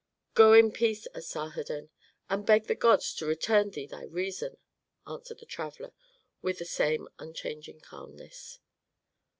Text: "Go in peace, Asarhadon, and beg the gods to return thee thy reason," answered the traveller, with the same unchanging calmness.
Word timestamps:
"Go 0.33 0.53
in 0.53 0.71
peace, 0.71 1.05
Asarhadon, 1.13 1.91
and 2.27 2.43
beg 2.43 2.65
the 2.65 2.73
gods 2.73 3.13
to 3.13 3.27
return 3.27 3.69
thee 3.69 3.85
thy 3.85 4.05
reason," 4.05 4.57
answered 5.05 5.37
the 5.37 5.45
traveller, 5.45 5.93
with 6.41 6.57
the 6.57 6.65
same 6.65 7.07
unchanging 7.19 7.81
calmness. 7.81 8.57